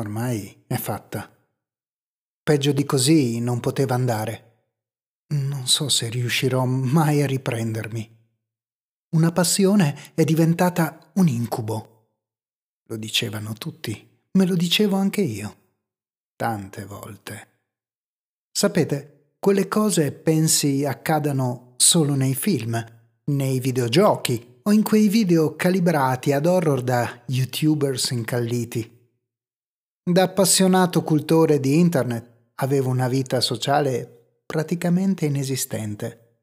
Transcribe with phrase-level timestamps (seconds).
[0.00, 1.30] ormai è fatta.
[2.42, 4.44] Peggio di così non poteva andare.
[5.28, 8.16] Non so se riuscirò mai a riprendermi.
[9.10, 12.10] Una passione è diventata un incubo.
[12.84, 15.56] Lo dicevano tutti, me lo dicevo anche io.
[16.36, 17.48] Tante volte.
[18.50, 22.82] Sapete, quelle cose pensi accadano solo nei film,
[23.24, 28.97] nei videogiochi o in quei video calibrati ad horror da youtubers incalliti.
[30.10, 36.38] Da appassionato cultore di internet avevo una vita sociale praticamente inesistente.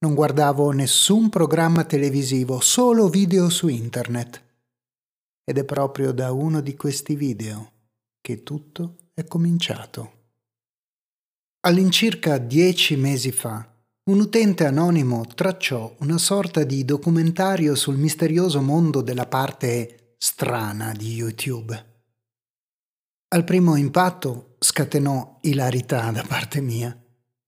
[0.00, 4.42] Non guardavo nessun programma televisivo, solo video su internet.
[5.44, 7.74] Ed è proprio da uno di questi video
[8.20, 10.12] che tutto è cominciato.
[11.60, 13.72] All'incirca dieci mesi fa,
[14.10, 21.14] un utente anonimo tracciò una sorta di documentario sul misterioso mondo della parte strana di
[21.14, 21.94] YouTube.
[23.36, 26.98] Al primo impatto scatenò ilarità da parte mia.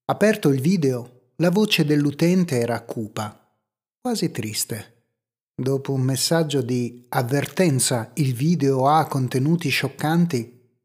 [0.05, 3.57] Aperto il video, la voce dell'utente era cupa,
[3.99, 5.07] quasi triste.
[5.55, 10.77] Dopo un messaggio di avvertenza il video ha contenuti scioccanti,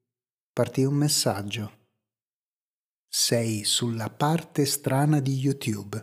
[0.54, 1.72] partì un messaggio.
[3.06, 6.02] Sei sulla parte strana di YouTube.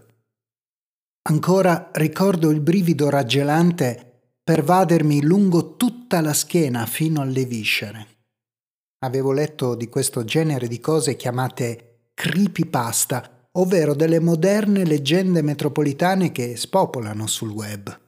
[1.22, 8.19] Ancora ricordo il brivido raggelante pervadermi lungo tutta la schiena fino alle viscere.
[9.02, 16.56] Avevo letto di questo genere di cose chiamate creepypasta, ovvero delle moderne leggende metropolitane che
[16.56, 17.98] spopolano sul web.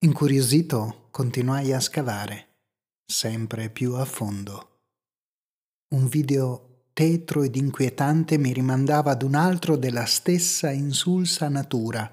[0.00, 2.48] Incuriosito, continuai a scavare,
[3.06, 4.68] sempre più a fondo.
[5.94, 12.08] Un video tetro ed inquietante mi rimandava ad un altro della stessa insulsa natura.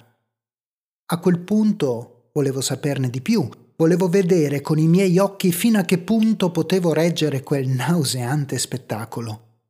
[1.07, 3.49] A quel punto volevo saperne di più
[3.81, 9.61] Volevo vedere con i miei occhi fino a che punto potevo reggere quel nauseante spettacolo.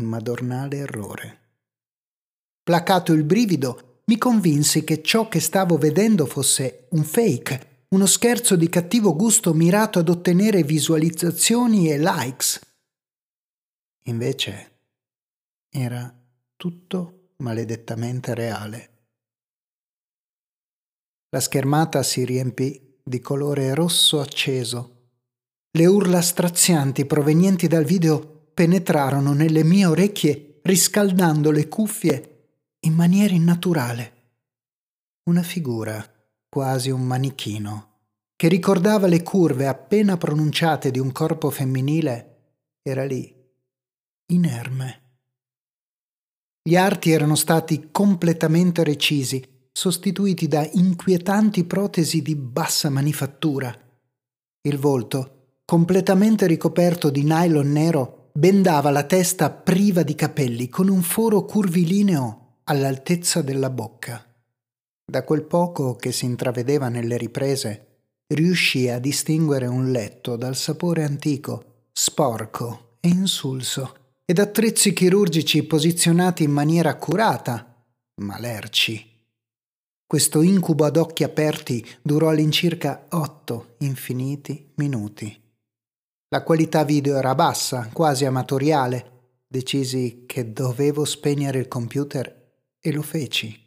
[0.00, 1.40] Un madornale errore.
[2.62, 8.56] Placato il brivido, mi convinsi che ciò che stavo vedendo fosse un fake, uno scherzo
[8.56, 12.60] di cattivo gusto mirato ad ottenere visualizzazioni e likes.
[14.04, 14.70] Invece
[15.68, 16.10] era
[16.56, 18.88] tutto maledettamente reale.
[21.28, 24.90] La schermata si riempì di colore rosso acceso.
[25.70, 28.20] Le urla strazianti provenienti dal video
[28.54, 32.28] penetrarono nelle mie orecchie riscaldando le cuffie
[32.80, 34.12] in maniera innaturale.
[35.24, 36.04] Una figura,
[36.48, 37.90] quasi un manichino,
[38.36, 42.28] che ricordava le curve appena pronunciate di un corpo femminile,
[42.82, 43.34] era lì,
[44.32, 45.00] inerme.
[46.62, 53.74] Gli arti erano stati completamente recisi sostituiti da inquietanti protesi di bassa manifattura.
[54.60, 61.02] Il volto, completamente ricoperto di nylon nero, bendava la testa priva di capelli con un
[61.02, 64.24] foro curvilineo all'altezza della bocca.
[65.04, 67.86] Da quel poco che si intravedeva nelle riprese,
[68.28, 76.44] riuscì a distinguere un letto dal sapore antico, sporco e insulso, ed attrezzi chirurgici posizionati
[76.44, 77.84] in maniera accurata,
[78.22, 79.11] ma lerci
[80.12, 85.34] questo incubo ad occhi aperti durò all'incirca otto infiniti minuti.
[86.28, 89.38] La qualità video era bassa, quasi amatoriale.
[89.48, 93.58] Decisi che dovevo spegnere il computer e lo feci.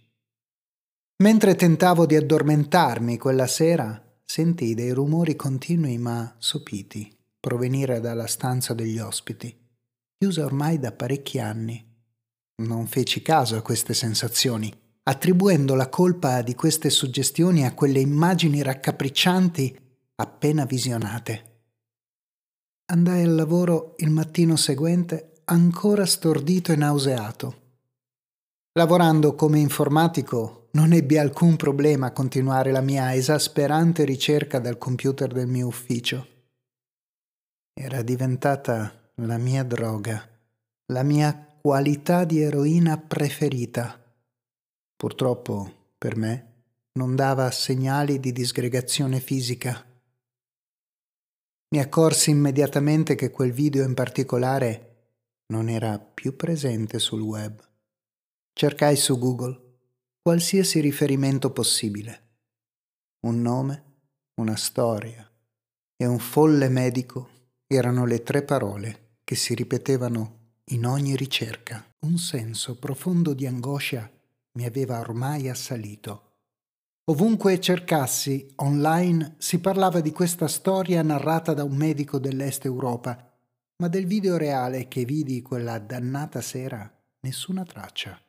[1.24, 8.76] Mentre tentavo di addormentarmi quella sera, sentii dei rumori continui ma sopiti provenire dalla stanza
[8.76, 9.52] degli ospiti,
[10.16, 11.84] chiusa ormai da parecchi anni.
[12.58, 18.64] Non feci caso a queste sensazioni attribuendo la colpa di queste suggestioni a quelle immagini
[18.64, 19.78] raccapriccianti
[20.16, 21.54] appena visionate.
[22.86, 27.64] Andai al lavoro il mattino seguente ancora stordito e nauseato.
[28.74, 35.32] Lavorando come informatico non ebbi alcun problema a continuare la mia esasperante ricerca dal computer
[35.32, 36.28] del mio ufficio.
[37.74, 40.28] Era diventata la mia droga,
[40.88, 44.00] la mia qualità di eroina preferita
[45.06, 46.54] purtroppo per me,
[46.94, 49.86] non dava segnali di disgregazione fisica.
[51.76, 55.12] Mi accorsi immediatamente che quel video in particolare
[55.54, 57.64] non era più presente sul web.
[58.52, 59.76] Cercai su Google
[60.24, 62.38] qualsiasi riferimento possibile.
[63.28, 63.84] Un nome,
[64.42, 65.32] una storia
[65.96, 67.30] e un folle medico
[67.68, 71.88] erano le tre parole che si ripetevano in ogni ricerca.
[72.08, 74.12] Un senso profondo di angoscia
[74.56, 76.22] mi aveva ormai assalito.
[77.06, 83.32] Ovunque cercassi, online, si parlava di questa storia narrata da un medico dell'Est Europa,
[83.78, 86.92] ma del video reale che vidi quella dannata sera
[87.22, 88.20] nessuna traccia.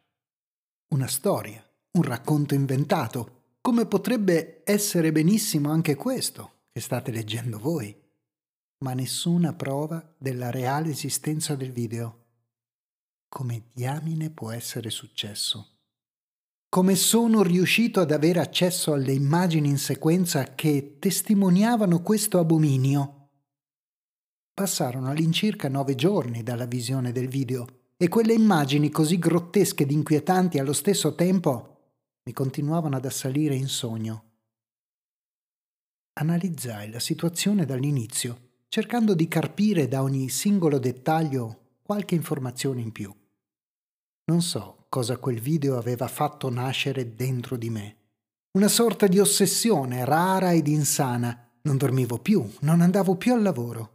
[0.88, 7.96] Una storia, un racconto inventato, come potrebbe essere benissimo anche questo che state leggendo voi,
[8.84, 12.24] ma nessuna prova della reale esistenza del video.
[13.28, 15.75] Come diamine può essere successo?
[16.76, 23.30] Come sono riuscito ad avere accesso alle immagini in sequenza che testimoniavano questo abominio.
[24.52, 30.58] Passarono all'incirca nove giorni dalla visione del video e quelle immagini così grottesche ed inquietanti
[30.58, 31.94] allo stesso tempo
[32.24, 34.24] mi continuavano ad assalire in sogno.
[36.20, 43.10] Analizzai la situazione dall'inizio, cercando di carpire da ogni singolo dettaglio qualche informazione in più.
[44.26, 47.96] Non so cosa quel video aveva fatto nascere dentro di me.
[48.56, 51.40] Una sorta di ossessione rara ed insana.
[51.62, 53.92] Non dormivo più, non andavo più al lavoro.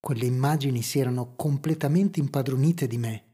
[0.00, 3.24] Quelle immagini si erano completamente impadronite di me.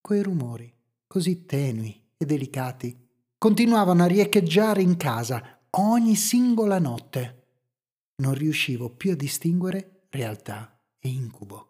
[0.00, 0.72] Quei rumori,
[1.06, 7.46] così tenui e delicati, continuavano a riecheggiare in casa ogni singola notte.
[8.22, 11.69] Non riuscivo più a distinguere realtà e incubo.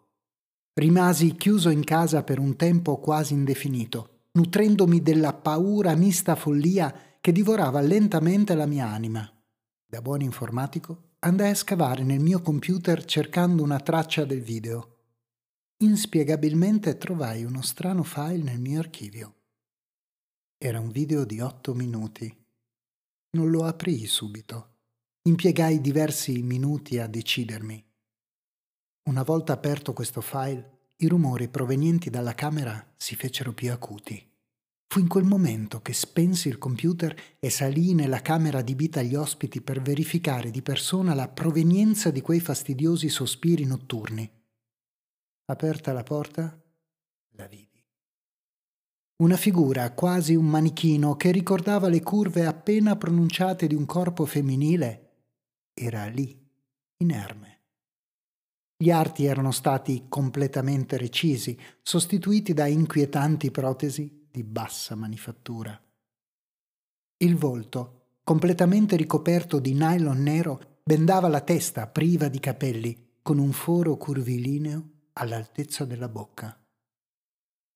[0.73, 7.33] Rimasi chiuso in casa per un tempo quasi indefinito, nutrendomi della paura mista follia che
[7.33, 9.29] divorava lentamente la mia anima.
[9.85, 14.99] Da buon informatico andai a scavare nel mio computer cercando una traccia del video.
[15.83, 19.35] Inspiegabilmente trovai uno strano file nel mio archivio.
[20.57, 22.33] Era un video di otto minuti.
[23.31, 24.77] Non lo aprii subito.
[25.23, 27.90] Impiegai diversi minuti a decidermi.
[29.03, 34.29] Una volta aperto questo file, i rumori provenienti dalla camera si fecero più acuti.
[34.87, 39.61] Fu in quel momento che spensi il computer e salii nella camera adibita agli ospiti
[39.61, 44.29] per verificare di persona la provenienza di quei fastidiosi sospiri notturni.
[45.45, 46.61] Aperta la porta,
[47.31, 47.83] la vidi.
[49.23, 55.09] Una figura, quasi un manichino, che ricordava le curve appena pronunciate di un corpo femminile,
[55.73, 56.37] era lì,
[56.97, 57.60] inerme.
[58.81, 65.79] Gli arti erano stati completamente recisi, sostituiti da inquietanti protesi di bassa manifattura.
[67.17, 73.51] Il volto, completamente ricoperto di nylon nero, bendava la testa priva di capelli, con un
[73.51, 76.59] foro curvilineo all'altezza della bocca.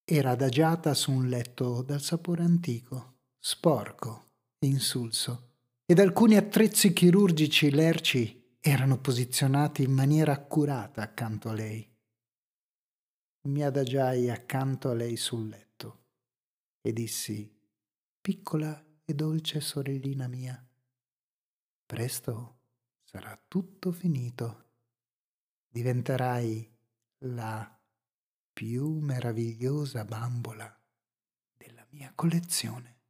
[0.04, 4.30] Era adagiata su un letto dal sapore antico, sporco
[4.62, 5.50] insulso,
[5.86, 11.88] ed alcuni attrezzi chirurgici lerci erano posizionati in maniera accurata accanto a lei.
[13.48, 16.06] Mi adagiai accanto a lei sul letto
[16.82, 17.48] e dissi,
[18.20, 20.68] piccola e dolce sorellina mia,
[21.86, 22.62] presto
[23.04, 24.64] sarà tutto finito.
[25.68, 26.76] Diventerai
[27.20, 27.80] la
[28.52, 30.76] più meravigliosa bambola
[31.56, 32.95] della mia collezione.